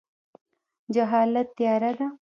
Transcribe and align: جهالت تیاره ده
جهالت 0.95 1.47
تیاره 1.57 1.91
ده 1.97 2.07